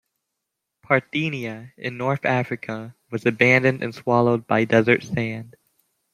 [0.81, 5.55] Parthenia, in north Africa, was abandoned and swallowed by desert sand.